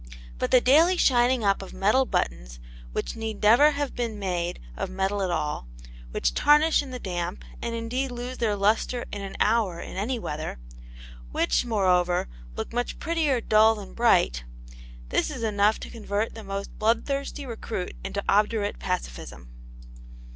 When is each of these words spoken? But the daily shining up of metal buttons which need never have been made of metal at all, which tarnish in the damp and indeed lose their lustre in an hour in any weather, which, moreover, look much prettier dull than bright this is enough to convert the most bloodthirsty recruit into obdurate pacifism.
But 0.39 0.49
the 0.49 0.59
daily 0.61 0.97
shining 0.97 1.43
up 1.43 1.61
of 1.61 1.73
metal 1.75 2.07
buttons 2.07 2.59
which 2.91 3.15
need 3.15 3.43
never 3.43 3.69
have 3.69 3.93
been 3.95 4.17
made 4.17 4.59
of 4.75 4.89
metal 4.89 5.21
at 5.21 5.29
all, 5.29 5.67
which 6.09 6.33
tarnish 6.33 6.81
in 6.81 6.89
the 6.89 6.97
damp 6.97 7.45
and 7.61 7.75
indeed 7.75 8.09
lose 8.09 8.39
their 8.39 8.55
lustre 8.55 9.05
in 9.11 9.21
an 9.21 9.37
hour 9.39 9.79
in 9.79 9.97
any 9.97 10.17
weather, 10.17 10.57
which, 11.31 11.65
moreover, 11.65 12.27
look 12.55 12.73
much 12.73 12.97
prettier 12.97 13.41
dull 13.41 13.75
than 13.75 13.93
bright 13.93 14.43
this 15.09 15.29
is 15.29 15.43
enough 15.43 15.79
to 15.81 15.89
convert 15.91 16.33
the 16.33 16.43
most 16.43 16.79
bloodthirsty 16.79 17.45
recruit 17.45 17.95
into 18.03 18.23
obdurate 18.27 18.79
pacifism. 18.79 19.49